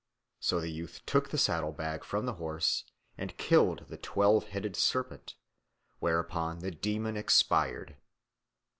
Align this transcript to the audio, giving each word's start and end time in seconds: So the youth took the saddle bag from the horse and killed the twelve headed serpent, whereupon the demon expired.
So 0.39 0.59
the 0.59 0.71
youth 0.71 1.05
took 1.05 1.29
the 1.29 1.37
saddle 1.37 1.71
bag 1.73 2.03
from 2.03 2.25
the 2.25 2.33
horse 2.41 2.85
and 3.19 3.37
killed 3.37 3.85
the 3.87 3.97
twelve 3.99 4.45
headed 4.45 4.75
serpent, 4.75 5.35
whereupon 5.99 6.57
the 6.57 6.71
demon 6.71 7.15
expired. 7.15 7.97